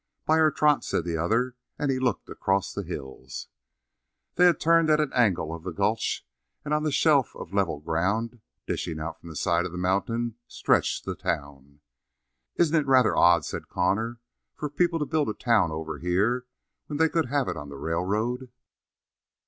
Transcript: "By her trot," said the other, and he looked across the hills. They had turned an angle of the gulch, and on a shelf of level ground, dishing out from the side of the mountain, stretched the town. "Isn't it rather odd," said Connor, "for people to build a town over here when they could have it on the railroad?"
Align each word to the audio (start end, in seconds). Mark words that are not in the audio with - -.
"By 0.25 0.37
her 0.37 0.49
trot," 0.49 0.83
said 0.83 1.05
the 1.05 1.15
other, 1.17 1.55
and 1.77 1.91
he 1.91 1.99
looked 1.99 2.27
across 2.27 2.73
the 2.73 2.81
hills. 2.81 3.49
They 4.33 4.45
had 4.47 4.59
turned 4.59 4.89
an 4.89 5.13
angle 5.13 5.53
of 5.53 5.61
the 5.61 5.69
gulch, 5.71 6.25
and 6.65 6.73
on 6.73 6.83
a 6.87 6.91
shelf 6.91 7.35
of 7.35 7.53
level 7.53 7.79
ground, 7.81 8.41
dishing 8.65 8.99
out 8.99 9.19
from 9.19 9.29
the 9.29 9.35
side 9.35 9.63
of 9.63 9.71
the 9.71 9.77
mountain, 9.77 10.37
stretched 10.47 11.05
the 11.05 11.13
town. 11.13 11.81
"Isn't 12.55 12.79
it 12.81 12.87
rather 12.87 13.15
odd," 13.15 13.45
said 13.45 13.69
Connor, 13.69 14.19
"for 14.55 14.71
people 14.71 14.97
to 14.97 15.05
build 15.05 15.29
a 15.29 15.35
town 15.35 15.69
over 15.69 15.99
here 15.99 16.47
when 16.87 16.97
they 16.97 17.07
could 17.07 17.27
have 17.27 17.47
it 17.47 17.55
on 17.55 17.69
the 17.69 17.77
railroad?" 17.77 18.49